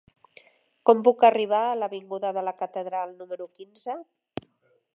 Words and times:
Com 0.89 1.03
puc 1.07 1.25
arribar 1.29 1.59
a 1.65 1.75
l'avinguda 1.81 2.31
de 2.39 2.45
la 2.47 2.55
Catedral 2.63 3.13
número 3.21 3.47
quinze? 3.61 3.99